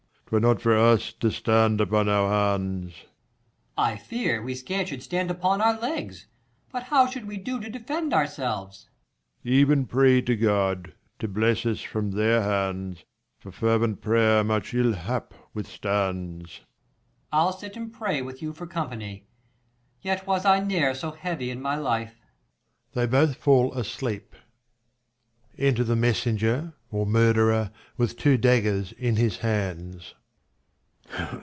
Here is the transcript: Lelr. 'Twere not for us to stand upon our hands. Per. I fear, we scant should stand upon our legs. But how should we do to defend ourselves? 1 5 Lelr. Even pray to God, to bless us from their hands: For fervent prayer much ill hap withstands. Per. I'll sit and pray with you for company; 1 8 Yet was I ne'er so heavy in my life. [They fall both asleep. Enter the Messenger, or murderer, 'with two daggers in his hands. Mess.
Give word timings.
Lelr. 0.31 0.39
'Twere 0.39 0.53
not 0.53 0.61
for 0.61 0.77
us 0.77 1.11
to 1.11 1.29
stand 1.29 1.81
upon 1.81 2.07
our 2.07 2.29
hands. 2.31 2.93
Per. 3.01 3.07
I 3.83 3.97
fear, 3.97 4.41
we 4.41 4.55
scant 4.55 4.87
should 4.87 5.03
stand 5.03 5.29
upon 5.29 5.59
our 5.59 5.77
legs. 5.77 6.25
But 6.71 6.83
how 6.83 7.05
should 7.07 7.27
we 7.27 7.35
do 7.35 7.59
to 7.59 7.69
defend 7.69 8.13
ourselves? 8.13 8.87
1 9.41 9.51
5 9.51 9.51
Lelr. 9.51 9.55
Even 9.57 9.85
pray 9.87 10.21
to 10.21 10.37
God, 10.37 10.93
to 11.19 11.27
bless 11.27 11.65
us 11.65 11.81
from 11.81 12.11
their 12.11 12.41
hands: 12.43 13.03
For 13.39 13.51
fervent 13.51 14.01
prayer 14.01 14.41
much 14.45 14.73
ill 14.73 14.93
hap 14.93 15.33
withstands. 15.53 16.59
Per. 16.59 16.63
I'll 17.33 17.51
sit 17.51 17.75
and 17.75 17.91
pray 17.91 18.21
with 18.21 18.41
you 18.41 18.53
for 18.53 18.65
company; 18.65 19.07
1 20.03 20.13
8 20.13 20.13
Yet 20.13 20.27
was 20.27 20.45
I 20.45 20.61
ne'er 20.61 20.93
so 20.95 21.11
heavy 21.11 21.49
in 21.49 21.61
my 21.61 21.75
life. 21.75 22.15
[They 22.93 23.05
fall 23.33 23.69
both 23.71 23.77
asleep. 23.77 24.33
Enter 25.57 25.83
the 25.83 25.97
Messenger, 25.97 26.71
or 26.89 27.05
murderer, 27.05 27.71
'with 27.97 28.15
two 28.15 28.37
daggers 28.37 28.93
in 28.93 29.17
his 29.17 29.39
hands. 29.39 30.13
Mess. 31.17 31.35